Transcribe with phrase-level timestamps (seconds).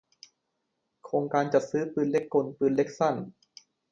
[1.03, 3.15] โครงการจัดซื้อปืนเล็กกล ปืนเล็กสั้น